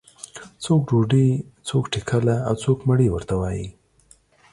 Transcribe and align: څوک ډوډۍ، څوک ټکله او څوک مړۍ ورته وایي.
څوک 0.63 0.81
ډوډۍ، 0.89 1.29
څوک 1.67 1.83
ټکله 1.93 2.35
او 2.47 2.53
څوک 2.63 2.79
مړۍ 2.87 3.07
ورته 3.11 3.33
وایي. 3.41 3.67